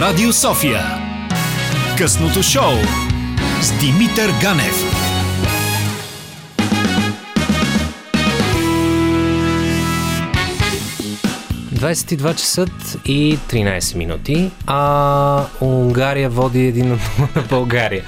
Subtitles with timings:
[0.00, 0.80] Радио София.
[1.98, 2.72] Късното шоу
[3.60, 4.74] с Димитър Ганев.
[11.74, 12.66] ...22 часа
[13.04, 16.98] и 13 минути, а Унгария води един на
[17.50, 18.04] България.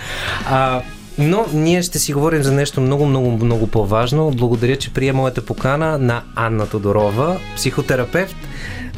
[0.51, 0.83] А,
[1.19, 4.31] но ние ще си говорим за нещо много, много, много по-важно.
[4.31, 8.37] Благодаря, че прие моята покана на Анна Тодорова, психотерапевт.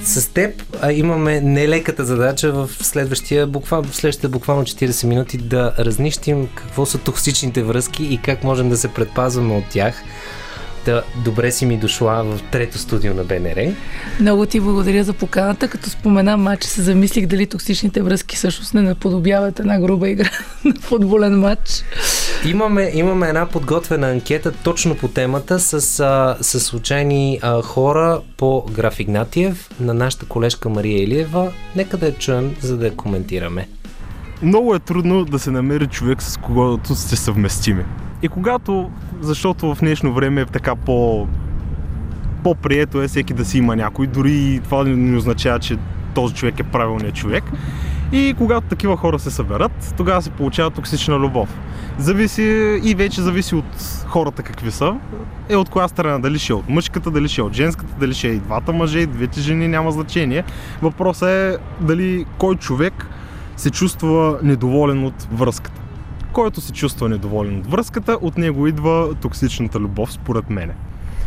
[0.04, 5.74] С теб а, имаме нелеката задача в следващия, буквал, в следващите буквално 40 минути да
[5.78, 10.02] разнищим какво са токсичните връзки и как можем да се предпазваме от тях
[10.84, 13.74] да добре си ми дошла в трето студио на БНР.
[14.20, 15.68] Много ти благодаря за поканата.
[15.68, 20.30] Като спомена матч, се замислих дали токсичните връзки всъщност не наподобяват една груба игра
[20.64, 21.84] на футболен матч.
[22.46, 28.66] Имаме, имаме една подготвена анкета точно по темата с, а, с случайни а, хора по
[28.72, 31.52] Граф Игнатиев на нашата колежка Мария Илиева.
[31.76, 33.68] Нека да я чуем, за да я коментираме.
[34.42, 37.84] Много е трудно да се намери човек, с когото сте съвместими.
[38.22, 41.26] И когато, защото в днешно време е така по
[42.44, 45.76] по-прието е всеки да си има някой, дори и това не означава, че
[46.14, 47.44] този човек е правилният човек.
[48.12, 51.58] И когато такива хора се съберат, тогава се получава токсична любов.
[51.98, 52.42] Зависи
[52.84, 54.94] и вече зависи от хората какви са.
[55.48, 58.14] Е от коя страна, дали ще е от мъжката, дали ще е от женската, дали
[58.14, 60.44] ще е и двата мъже, и двете жени, няма значение.
[60.82, 63.06] Въпросът е дали кой човек
[63.56, 65.80] се чувства недоволен от връзката.
[66.32, 70.74] Който се чувства недоволен от връзката, от него идва токсичната любов, според мене.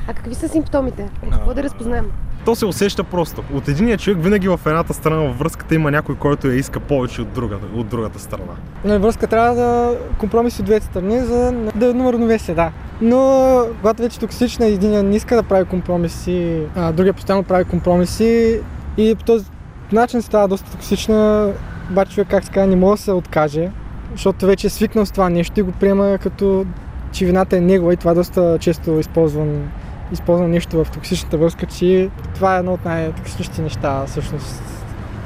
[0.07, 1.09] А какви са симптомите?
[1.31, 2.05] Какво да разпознаем?
[2.45, 3.43] То се усеща просто.
[3.53, 7.21] От единия човек винаги в едната страна във връзката има някой, който я иска повече
[7.21, 8.53] от другата, от другата страна.
[8.85, 12.71] Но връзка трябва да компромиси от двете страни, за да има равновесие, да.
[13.01, 17.65] Но когато вече е токсична, един не иска да прави компромиси, а другия постоянно прави
[17.65, 18.59] компромиси
[18.97, 19.45] и по този
[19.91, 21.51] начин става доста токсична,
[21.91, 23.71] обаче човек, как се казва, не може да се откаже,
[24.13, 26.65] защото вече е свикнал с това нещо и го приема като
[27.13, 29.71] че вината е негова и това е доста често използван,
[30.11, 34.63] използван нещо в токсичната връзка, че това е едно от най-токсичните неща, всъщност,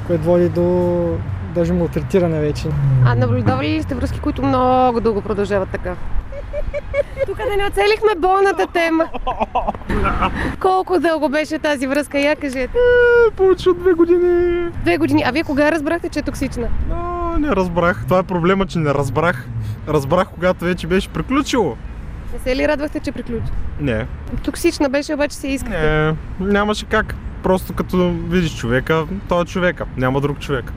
[0.06, 1.18] което води до
[1.54, 2.68] даже малтретиране вече.
[3.04, 5.96] А наблюдавали ли сте връзки, които много дълго продължават така?
[7.26, 9.08] Тук да не оцелихме болната тема.
[10.60, 12.18] Колко дълго беше тази връзка?
[12.18, 12.78] Я кажете.
[12.78, 14.70] Е, повече от две години.
[14.82, 15.22] Две години.
[15.26, 16.68] А вие кога разбрахте, че е токсична?
[17.38, 18.04] Не разбрах.
[18.04, 19.48] Това е проблема, че не разбрах.
[19.88, 21.76] Разбрах, когато вече беше приключило.
[22.32, 23.52] Не се ли радвахте, че приключи?
[23.80, 24.06] Не.
[24.42, 25.78] Токсична беше, обаче се искате.
[25.78, 27.14] Не, нямаше как.
[27.42, 29.86] Просто като видиш човека, той е човека.
[29.96, 30.72] Няма друг човек.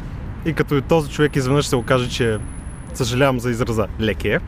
[0.46, 2.38] И като и този човек изведнъж се окаже, че
[2.94, 4.40] съжалявам за израза, леке е,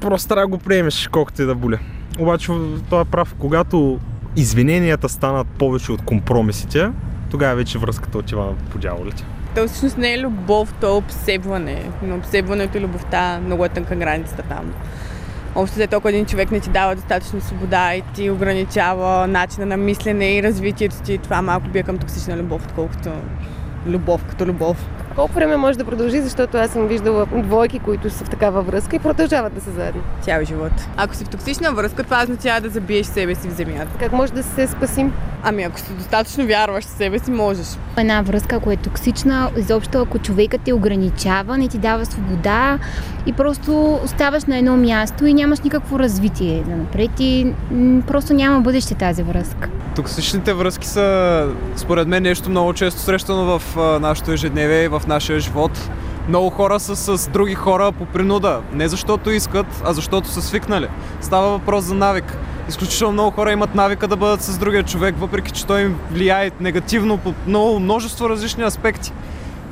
[0.00, 1.78] просто трябва да го приемеш, колкото и да боля.
[2.18, 2.52] Обаче
[2.90, 4.00] той е прав, когато
[4.36, 6.90] извиненията станат повече от компромисите,
[7.30, 9.24] тогава вече връзката отива по дяволите.
[9.54, 11.90] То всъщност не е любов, то е обсебване.
[12.02, 14.72] Но обсебването и любовта много е тънка границата там.
[15.54, 19.76] Общо за толкова един човек не ти дава достатъчно свобода и ти ограничава начина на
[19.76, 21.18] мислене и развитието ти.
[21.18, 23.10] Това малко бие към токсична любов, отколкото
[23.86, 24.88] любов като любов.
[25.14, 28.96] Колко време може да продължи, защото аз съм виждала двойки, които са в такава връзка
[28.96, 30.02] и продължават да са заедно.
[30.22, 30.72] Цял живот.
[30.96, 33.88] Ако си в токсична връзка, това означава да забиеш себе си в земята.
[33.98, 35.12] Как може да се спасим?
[35.46, 37.66] Ами ако си достатъчно вярваш в себе си, можеш.
[37.96, 42.78] Една връзка, ако е токсична, изобщо ако човекът те ограничава, не ти дава свобода
[43.26, 47.52] и просто оставаш на едно място и нямаш никакво развитие за напред и
[48.06, 49.68] просто няма бъдеще тази връзка.
[49.96, 55.40] Токсичните връзки са, според мен, нещо много често срещано в нашето ежедневие и в нашия
[55.40, 55.90] живот.
[56.28, 58.60] Много хора са с други хора по принуда.
[58.72, 60.88] Не защото искат, а защото са свикнали.
[61.20, 62.36] Става въпрос за навик.
[62.68, 66.50] Изключително много хора имат навика да бъдат с другия човек, въпреки че той им влияе
[66.60, 69.12] негативно по много, множество различни аспекти.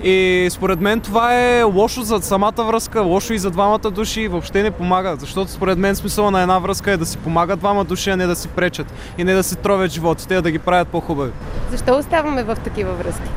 [0.05, 4.29] И според мен това е лошо за самата връзка, лошо и за двамата души и
[4.29, 5.17] въобще не помага.
[5.19, 8.27] Защото според мен смисъла на една връзка е да си помагат двама души, а не
[8.27, 8.87] да си пречат.
[9.19, 11.33] И не да си тровят животите, а да ги правят по-хубави.
[11.71, 13.31] Защо оставаме в такива връзки?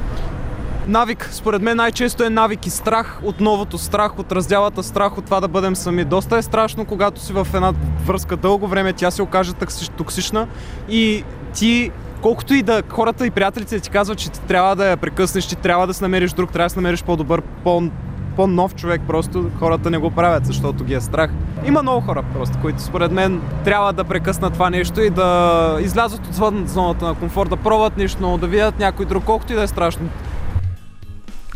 [0.88, 1.30] Навик.
[1.32, 5.40] Според мен най-често е навик и страх от новото, страх от разделата, страх от това
[5.40, 6.06] да бъдем сами.
[6.06, 7.74] Доста е страшно, когато си в една
[8.06, 9.54] връзка дълго време, тя се окаже
[9.98, 10.48] токсична
[10.90, 11.24] и
[11.54, 11.92] ти
[12.22, 15.56] колкото и да хората и приятелите ти казват, че ти трябва да я прекъснеш, че
[15.56, 17.90] трябва да си намериш друг, трябва да си намериш по-добър, по-
[18.36, 21.32] по-нов човек, просто хората не го правят, защото ги е страх.
[21.66, 26.28] Има много хора просто, които според мен трябва да прекъснат това нещо и да излязат
[26.28, 29.64] от зоната на комфорт, да пробват нещо ново, да видят някой друг, колкото и да
[29.64, 30.10] е страшно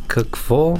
[0.09, 0.77] какво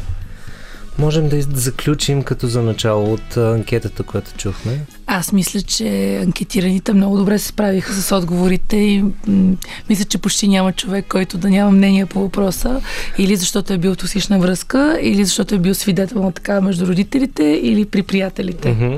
[0.99, 4.79] можем да заключим като за начало от анкетата, която чухме?
[5.07, 9.55] Аз мисля, че анкетираните много добре се справиха с отговорите и м-
[9.89, 12.81] мисля, че почти няма човек, който да няма мнение по въпроса.
[13.17, 17.43] Или защото е бил токсична връзка, или защото е бил свидетел на така между родителите,
[17.43, 18.71] или при приятелите.
[18.71, 18.95] Мгм.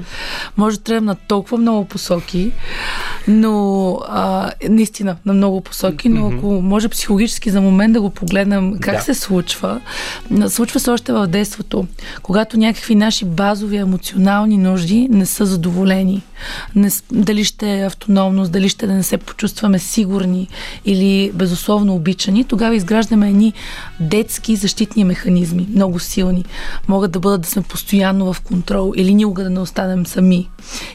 [0.57, 2.51] Може да тръгнем на толкова много посоки,
[3.27, 8.80] но а, наистина на много посоки, но ако може психологически за момент да го погледнем
[8.80, 9.01] как Да.
[9.01, 9.81] се случва,
[10.50, 11.88] случва се още в детството,
[12.21, 16.21] когато някакви наши базови емоционални нужди не са задоволени.
[16.75, 20.47] Не, дали ще е автономност, дали ще да не се почувстваме сигурни
[20.85, 23.53] или безусловно обичани, тогава изграждаме едни
[23.99, 26.45] детски защитни механизми, много силни.
[26.88, 30.49] Могат да бъдат да сме постоянно в контрол или никога да не останем сами.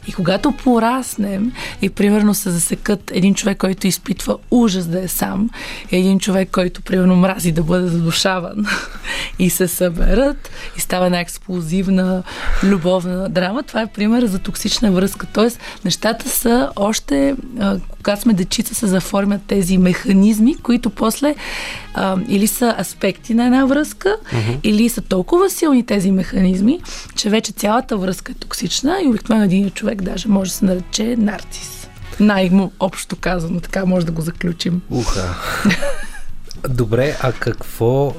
[0.09, 1.53] И когато пораснем
[1.83, 5.51] и примерно се засекат един човек, който изпитва ужас да е сам,
[5.91, 8.67] и един човек, който примерно мрази да бъде задушаван
[9.39, 12.23] и се съберат и става една експлозивна
[12.63, 15.27] любовна драма, това е пример за токсична връзка.
[15.37, 21.35] Тоест, нещата са още, а, когато сме дечица, се заформят тези механизми, които после
[21.95, 24.17] а, или са аспекти на една връзка,
[24.63, 26.81] или са толкова силни тези механизми,
[27.17, 31.17] че вече цялата връзка е токсична и обикновено един човек даже може да се нарече
[31.19, 31.89] нарцис.
[32.21, 34.83] Най-общо казано, така може да го заключим.
[34.91, 35.35] Уха.
[36.69, 38.15] Добре, а какво...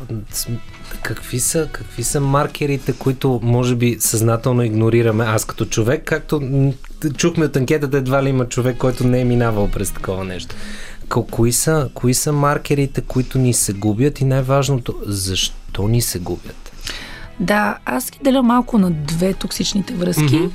[1.04, 5.24] Какви са, какви са маркерите, които може би съзнателно игнорираме?
[5.24, 6.42] Аз като човек, както
[7.18, 10.56] чухме от анкетата, едва ли има човек, който не е минавал през такова нещо.
[11.10, 16.20] Ко- Кои са, кои са маркерите, които ни се губят и най-важното, защо ни се
[16.20, 16.67] губят?
[17.40, 20.36] Да, аз ги деля малко на две токсичните връзки.
[20.36, 20.48] Мгм.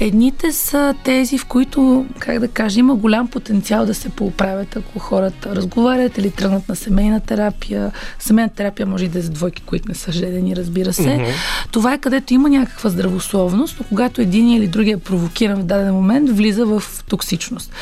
[0.00, 4.98] Едните са тези, в които, как да кажа, има голям потенциал да се поправят, ако
[4.98, 7.92] хората разговарят или тръгнат на семейна терапия.
[8.18, 11.14] Семейна терапия може и да е за двойки, които не са жедени, разбира се.
[11.14, 11.24] Мгм.
[11.70, 15.94] Това е където има някаква здравословност, но когато един или другия е провокиран в даден
[15.94, 17.72] момент, влиза в токсичност.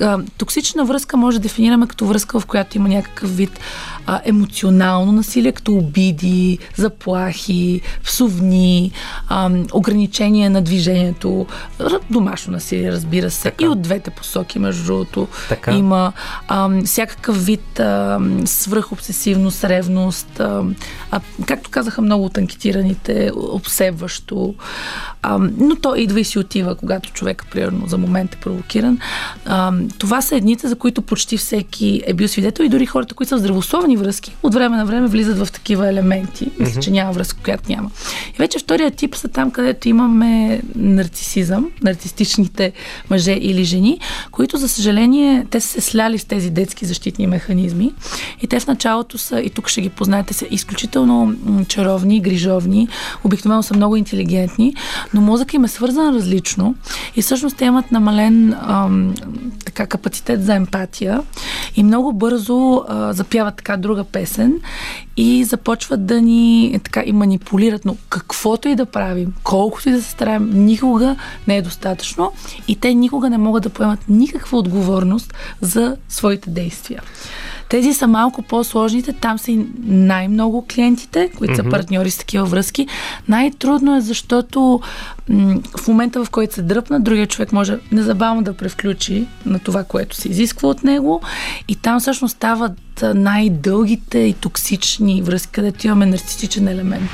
[0.00, 3.60] А, Токсична връзка може да дефинираме като връзка, в която има някакъв вид
[4.06, 8.92] а, емоционално насилие, като обиди, заплахи, псовни,
[9.28, 11.46] а, ограничение на движението,
[12.10, 13.64] домашно насилие, разбира се, Така.
[13.64, 15.28] и от двете посоки, между другото.
[15.48, 15.72] Така.
[15.72, 16.12] Има
[16.48, 20.62] а, всякакъв вид а, свръхобсесивност, ревност, а,
[21.10, 24.54] а, както казаха много от анкетираните, обсебващо.
[25.22, 28.98] А, но то идва и си отива, когато човек, примерно, за момент е провокиран.
[29.46, 33.28] А, това са едните, за които почти всеки е бил свидетел и дори хората, които
[33.28, 36.50] са в здравословни връзки, от време на време влизат в такива елементи.
[36.58, 37.90] Мисля, че няма връзка, която няма.
[38.34, 42.72] И вече втория тип са там, където имаме нарцисизъм, нарцистичните
[43.10, 43.98] мъже или жени,
[44.30, 47.92] които, за съжаление, те са се сляли с тези детски защитни механизми.
[48.42, 51.34] И те в началото са, и тук ще ги познаете, са изключително
[51.68, 52.88] чаровни, грижовни,
[53.24, 54.74] обикновено са много интелигентни,
[55.14, 56.74] но мозък им е свързан различно
[57.16, 59.14] и всъщност те имат намален ам,
[59.74, 61.22] така, капацитет за емпатия
[61.76, 64.60] и много бързо а, запяват така друга песен
[65.16, 67.84] и започват да ни е, така и манипулират.
[67.84, 71.16] Но каквото и да правим, колкото и да се стараем, никога
[71.48, 72.32] не е достатъчно
[72.68, 77.02] и те никога не могат да поемат никаква отговорност за своите действия.
[77.72, 82.86] Тези са малко по-сложните, там са и най-много клиентите, които са партньори с такива връзки.
[83.28, 84.80] Най-трудно е, защото
[85.28, 89.84] м- в момента, в който се дръпна, другия човек може незабавно да превключи на това,
[89.84, 91.20] което се изисква от него.
[91.68, 97.10] И там всъщност стават а, най-дългите и токсични връзки, където имаме нарцистичен елемент.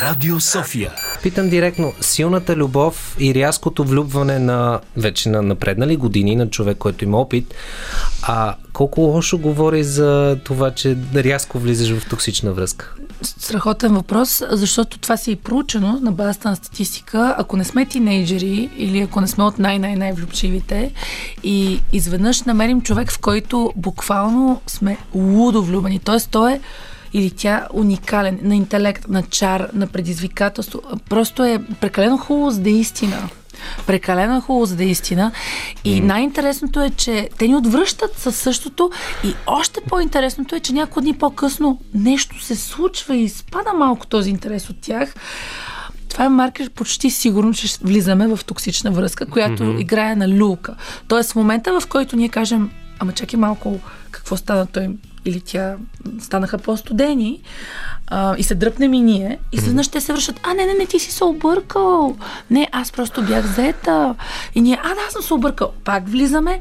[0.00, 0.92] Радио София.
[1.22, 7.04] Питам директно, силната любов и рязкото влюбване на вече на напреднали години на човек, който
[7.04, 7.54] има опит,
[8.22, 12.94] а колко лошо говори за това, че рязко влизаш в токсична връзка?
[13.22, 17.34] Страхотен въпрос, защото това си е проучено на базата на статистика.
[17.38, 20.92] Ако не сме тинейджери или ако не сме от най-най-най-влюбчивите
[21.42, 26.16] и изведнъж намерим човек, в който буквално сме лудо влюбени, т.е.
[26.30, 26.60] той е
[27.12, 30.82] или тя уникален на интелект, на чар, на предизвикателство.
[31.08, 33.28] Просто е прекалено хубаво за да е истина.
[33.86, 35.32] Прекалено е хубаво, за да е истина.
[35.84, 38.90] И най-интересното е, че те ни отвръщат със същото.
[39.24, 44.30] И още по-интересното е, че няколко дни по-късно нещо се случва и спада малко този
[44.30, 45.14] интерес от тях.
[46.08, 49.80] Това е маркер почти сигурно, че влизаме в токсична връзка, която mm-hmm.
[49.80, 50.74] играе на люлка.
[51.08, 54.88] Тоест, в момента, в който ние кажем, ама чакай малко, какво стана той
[55.24, 55.76] или тя
[56.20, 57.40] станаха по-студени
[58.06, 60.86] а, и се дръпнем и ние, и изведнъж те се връщат, а не, не, не,
[60.86, 62.16] ти си се объркал.
[62.50, 64.14] Не, аз просто бях взета.
[64.54, 65.72] И ние, а да, аз съм се объркал.
[65.84, 66.60] Пак влизаме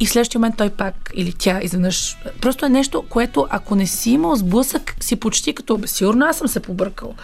[0.00, 2.16] и в следващия момент той пак или тя изведнъж.
[2.40, 6.48] Просто е нещо, което ако не си имал сблъсък, си почти като сигурно аз съм
[6.48, 7.14] се побъркал.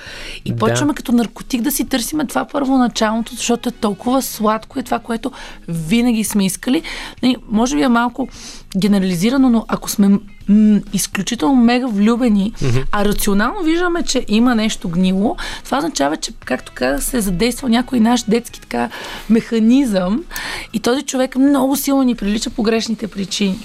[0.44, 0.56] И Да.
[0.56, 5.32] почваме като наркотик да си търсиме това първоначалното, защото е толкова сладко и това, което
[5.68, 6.82] винаги сме искали.
[7.22, 8.28] Нали, може би е малко
[8.78, 10.08] генерализирано, но ако сме
[10.48, 12.84] м- изключително мега влюбени, mm-hmm.
[12.92, 17.70] а рационално виждаме, че има нещо гнило, това означава, че, както казах, се е задействал
[17.70, 18.88] някой наш детски така
[19.30, 20.24] механизъм
[20.72, 23.58] и този човек много силно ни прилича по грешните причини.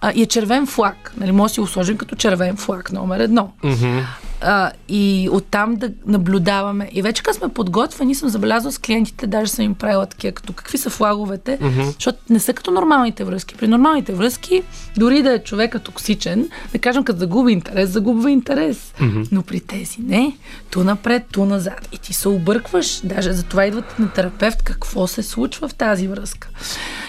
[0.00, 1.12] А, и е червен флаг.
[1.16, 3.50] Нали, може да си го сложим като червен флаг номер едно.
[3.62, 3.98] Мгм.
[4.40, 6.88] А, и оттам да наблюдаваме.
[6.92, 10.52] И вече като сме подготвени, съм забелязала с клиентите, даже съм им правила такива, като
[10.52, 11.82] какви са флаговете, Мгм.
[11.82, 13.54] защото не са като нормалните връзки.
[13.54, 14.62] При нормалните връзки,
[14.96, 18.94] дори да е човека токсичен, да кажем, като загуби интерес, загубва интерес.
[19.00, 19.22] Мгм.
[19.32, 20.36] Но при тези не.
[20.70, 21.88] Ту напред, ту назад.
[21.92, 23.00] И ти се объркваш.
[23.04, 26.48] Даже затова идват на терапевт какво се случва в тази връзка.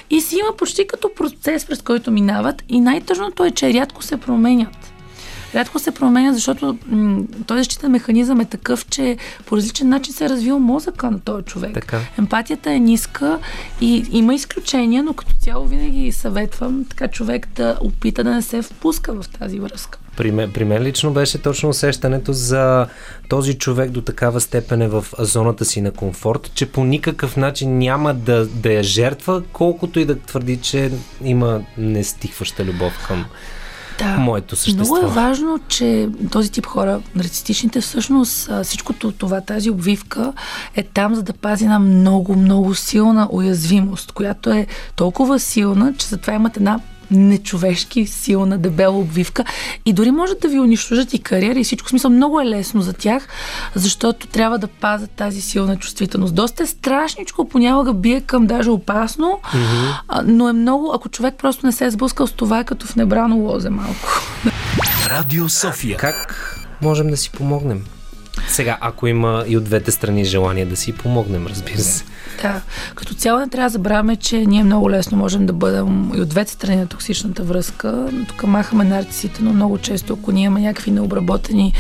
[0.09, 2.63] И си има почти като процес, през който минават.
[2.69, 4.88] И най-тъжното е, че рядко се променят.
[5.56, 10.25] Рядко се променя, защото м- този защитен механизъм е такъв, че по различен начин се
[10.25, 11.74] е развил мозъка на този човек.
[11.74, 12.00] Така.
[12.18, 13.39] Емпатията е ниска
[13.82, 18.62] и има изключения, но като цяло винаги съветвам така човек да опита да не се
[18.62, 20.00] впуска в тази връзка.
[20.18, 22.88] При мен, при мен лично беше точно усещането за
[23.29, 27.77] този човек до такава степен е в зоната си на комфорт, че по никакъв начин
[27.77, 30.91] няма да, да я жертва, колкото и да твърди, че
[31.24, 33.25] има нестихваща любов към
[34.00, 34.18] Да.
[34.18, 34.96] моето същество.
[34.96, 40.34] Много е важно, че този тип хора, нарцистичните, всъщност всичкото това, тази обвивка
[40.75, 46.08] е там, за да пази една много, много силна уязвимост, която е толкова силна, че
[46.08, 46.79] затова имат една
[47.12, 49.44] нечовешки, силна, дебела обвивка
[49.86, 51.89] и дори може да ви унищожат и кариера и всичко.
[51.89, 53.28] Смисъл много е лесно за тях,
[53.75, 56.36] защото трябва да пазят тази силна чувствителност.
[56.36, 59.39] Доста е страшничко, понякога бие към даже опасно,
[60.08, 62.88] а, но е много, ако човек просто не се е сблъскал с това, е като
[62.88, 64.22] в небрано лозе малко.
[65.10, 65.98] Радио София.
[65.98, 67.86] Как можем да си помогнем?
[68.48, 72.03] Сега, ако има и от двете страни желание да си помогнем, разбира се.
[72.41, 72.62] Да,
[72.96, 76.29] като цяло не трябва да забравяме, че ние много лесно можем да бъдем и от
[76.29, 78.10] двете страни на токсичната връзка.
[78.27, 81.74] Тук махаме нарцисите, но много често, ако ние имаме някакви необработени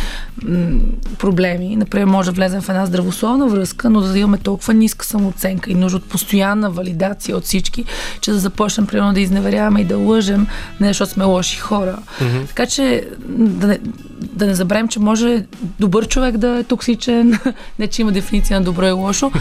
[0.43, 0.79] м-
[1.17, 5.71] проблеми, например, може да влезем в една здравословна връзка, но да имаме толкова ниска самооценка
[5.71, 7.85] и нужда от постоянна валидация от всички,
[8.21, 10.47] че да започнем, примерно, да изневеряваме и да лъжем,
[10.79, 11.97] не защото сме лоши хора.
[12.21, 12.45] Мгм.
[12.47, 13.79] Така че да не,
[14.19, 15.45] да не забравим, че може
[15.79, 17.39] добър човек да е токсичен,
[17.79, 19.31] не че има дефиниция на добро и лошо,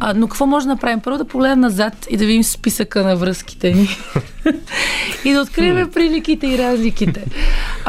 [0.00, 1.00] а, но какво може да направим?
[1.00, 3.88] Първо да погледнем назад и да видим списъка на връзките ни
[5.24, 7.24] и да открием приликите и разликите.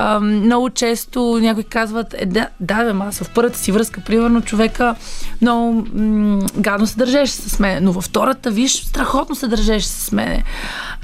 [0.01, 4.41] А, много често някои казват, е, да, да, бе, аз в първата си връзка, примерно,
[4.41, 4.95] човека
[5.41, 10.11] много м- гадно се държеше с мен, но във втората, виж, страхотно се държеше с
[10.11, 10.43] мен.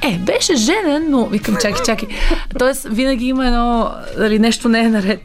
[0.02, 2.10] Е, беше женен, но викам, чакай, чакай.
[2.60, 5.22] Тоест, винаги има едно, дали нещо не е наред.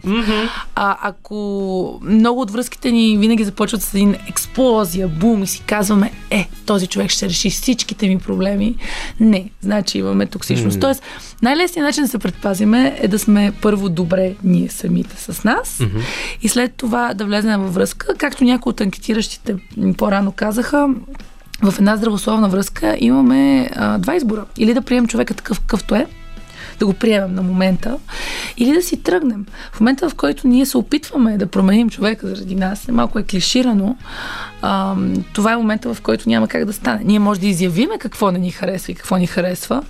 [0.74, 6.12] А ако много от връзките ни винаги започват с един експлозия, бум и си казваме,
[6.30, 8.74] е, този човек ще реши всичките ми проблеми,
[9.20, 10.80] не, значи имаме токсичност.
[10.80, 11.02] Тоест,
[11.42, 15.98] най-лесният начин да се предпазиме е да сме първо добре ние самите с нас Мгм.
[16.42, 19.56] и след това да влезем във връзка, както някои от анкетиращите
[19.98, 20.88] по-рано казаха,
[21.62, 24.44] в една здравословна връзка имаме а, два избора.
[24.58, 26.06] Или да приемем човека такъв какъвто е,
[26.80, 27.98] да го приемем на момента,
[28.56, 29.46] или да си тръгнем.
[29.72, 33.22] В момента, в който ние се опитваме да променим човека заради нас, е малко е
[33.22, 33.96] клиширано,
[34.62, 34.94] а,
[35.32, 37.00] това е момента, в който няма как да стане.
[37.04, 39.82] Ние може да изявиме какво не ни харесва и какво ни харесва,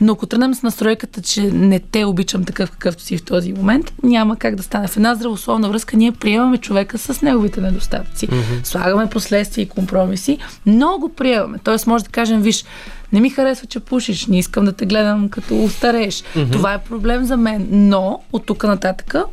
[0.00, 3.92] но ако тръгнем с настройката, че не те обичам такъв какъвто си в този момент,
[4.02, 4.88] няма как да стане.
[4.88, 8.28] В една здравословна връзка ние приемаме човека с неговите недостатъци.
[8.64, 11.58] Слагаме последствия и компромиси, но го приемаме.
[11.64, 12.64] Тоест може да кажем, виж,
[13.12, 16.24] не ми харесва, че пушиш, не искам да те гледам като устарееш.
[16.52, 19.24] Това е проблем за мен, но от тук нататъка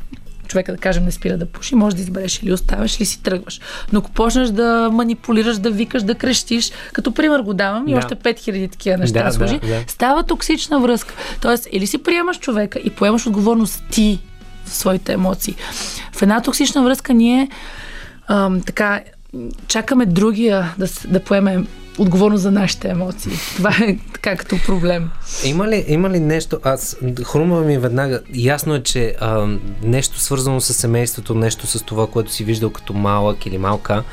[0.47, 3.61] човека, да кажем, не спира да пуши, може да избереш или оставаш, или си тръгваш.
[3.93, 7.97] Но ако почнеш да манипулираш, да викаш, да крещиш, като пример го давам и Да.
[7.97, 9.83] още 5000 такива неща Да, служи, да, да.
[9.87, 11.13] става токсична връзка.
[11.41, 14.19] Тоест, или си приемаш човека и поемаш отговорност ти
[14.65, 15.55] в своите емоции.
[16.11, 17.49] В една токсична връзка ние
[18.27, 19.01] ам, така
[19.67, 21.63] чакаме другия да, да поеме
[21.97, 23.31] отговорност за нашите емоции.
[23.55, 25.09] Това е така като проблем.
[25.45, 29.47] Има ли, има ли нещо, аз хрумва ми веднага, ясно е, че а,
[29.83, 34.03] нещо свързано с семейството, нещо с това, което си виждал като малък или малка,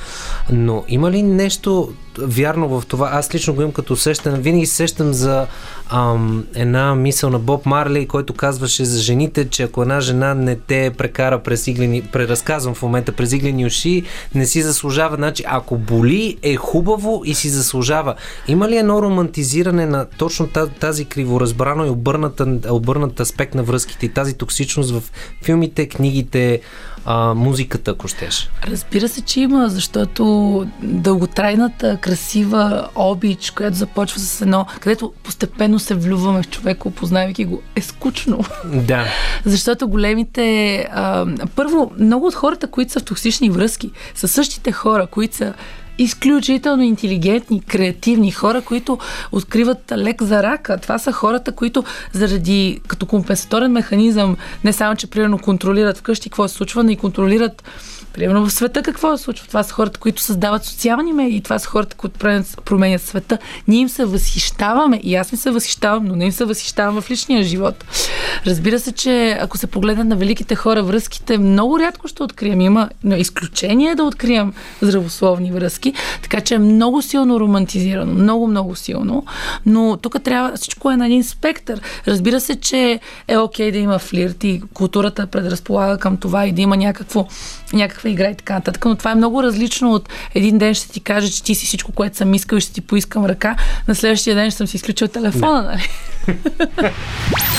[0.50, 3.11] но има ли нещо вярно в това.
[3.12, 4.38] Аз лично го имам като усещане.
[4.38, 5.47] Винаги се сещам за
[5.90, 10.56] ам, една мисъл на Боб Марли, който казваше за жените, че ако една жена не
[10.56, 14.04] те прекара през иглени, преразказвам в момента, през иглени уши,
[14.35, 15.16] не си заслужава.
[15.16, 18.14] Значи, ако боли, е хубаво и си заслужава.
[18.49, 20.49] Има ли едно романтизиране на точно
[20.80, 25.02] тази криворазбрано и обърната, обърната аспект на връзките и тази токсичност в
[25.42, 26.61] филмите, книгите,
[27.06, 28.50] а, музиката, ако щеш?
[28.66, 35.94] Разбира се, че има, защото дълготрайната, красива обич, която започва с едно, където постепенно се
[35.94, 38.40] влюваме в човека, опознавайки го, е скучно.
[38.64, 39.04] Да.
[39.44, 40.76] защото големите...
[40.92, 45.54] А, първо, много от хората, които са в токсични връзки, са същите хора, които са
[45.99, 48.99] изключително интелигентни, креативни хора, които
[49.33, 50.79] откриват лек за рака.
[50.79, 56.49] Това са хората, които заради като компенсаторен механизъм не само, че примерно контролират вкъщи какво
[56.49, 57.63] се случва, но и контролират
[58.14, 59.47] Примерно в света какво се случва?
[59.47, 62.18] Това са хората, които създават социални медии, това са хората, които
[62.64, 63.38] променят света.
[63.68, 67.11] Ние им се възхищаваме и аз ми се възхищавам, но не им се възхищавам в
[67.11, 67.85] личния живот.
[68.47, 72.61] Разбира се, че ако се погледнат на великите хора, връзките много рядко ще открием.
[72.61, 74.52] Има но изключение е да открием
[74.83, 75.92] здравословни връзки,
[76.23, 79.25] така че е много силно романтизирано, много, много силно.
[79.66, 81.80] Но тук трябва всичко е на един спектър.
[82.09, 86.52] Разбира се, че е окей okay да има флирт и културата предразполага към това и
[86.52, 87.26] да има някакво,
[87.73, 88.84] някакво някаква игра и така нататък.
[88.84, 91.92] Но това е много различно от един ден ще ти кажа, че ти си всичко,
[91.92, 93.56] което съм искал и ще ти поискам ръка.
[93.88, 95.68] На следващия ден ще съм си изключил телефона, да.
[95.68, 95.88] нали?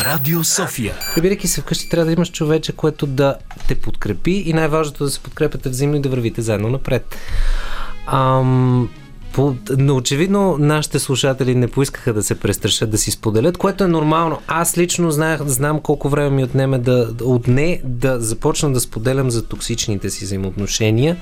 [0.05, 0.93] Радио София.
[1.15, 3.35] Прибирайки се вкъщи, трябва да имаш човече, което да
[3.67, 7.15] те подкрепи и най-важното да се подкрепяте взаимно и да вървите заедно напред.
[8.07, 8.89] Ам,
[9.35, 13.87] по, но очевидно нашите слушатели не поискаха да се престрашат, да си споделят, което е
[13.87, 14.39] нормално.
[14.47, 19.45] Аз лично знаех, знам колко време ми отнеме да, отне да започна да споделям за
[19.45, 21.17] токсичните си взаимоотношения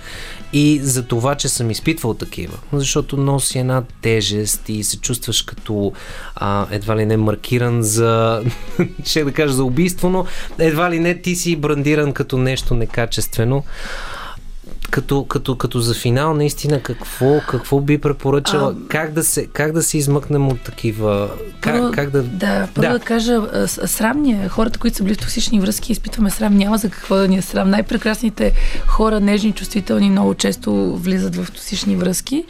[0.53, 2.57] и за това, че съм изпитвал такива.
[2.73, 5.91] Защото носи една тежест и се чувстваш като
[6.35, 8.43] а, едва ли не маркиран за,
[9.05, 10.25] ще да кажа за убийство, но
[10.59, 13.63] едва ли не ти си брандиран като нещо некачествено
[14.93, 18.75] като, като, като за финал, наистина, какво, какво би препоръчала?
[18.85, 21.29] А, как, да се, как да се измъкнем от такива...
[21.61, 22.23] Как, първо, как да...
[22.23, 22.99] Да, първо да.
[22.99, 24.49] да кажа, срамния.
[24.49, 26.57] Хората, които са били в токсични връзки, изпитваме срам.
[26.57, 27.69] Няма за какво да ни е срам.
[27.69, 28.53] Най-прекрасните
[28.87, 32.45] хора, нежни, чувствителни, много често влизат в токсични връзки.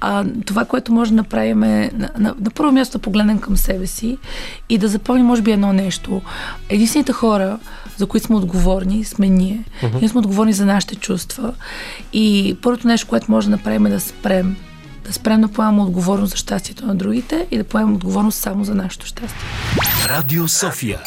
[0.00, 3.56] А, това, което може да направим е на, на, на първо място да погледнем към
[3.56, 4.18] себе си
[4.68, 6.22] и да запомним, може би, едно нещо.
[6.68, 7.58] Единствените хора,
[7.98, 9.64] за които сме отговорни, сме ние.
[9.82, 10.00] Uh-huh.
[10.00, 11.54] Ние сме отговорни за нашите чувства.
[12.12, 14.56] И първото нещо, което може да направим е да спрем.
[15.06, 18.74] Да спрем да поемаме отговорност за щастието на другите и да поемем отговорност само за
[18.74, 19.40] нашето щастие.
[20.08, 20.98] Радио София.